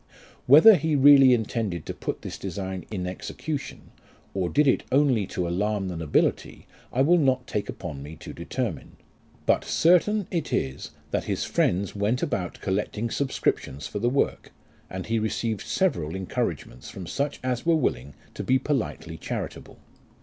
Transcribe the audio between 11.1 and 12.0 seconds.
that his friends